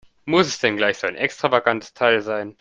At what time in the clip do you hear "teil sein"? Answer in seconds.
1.93-2.49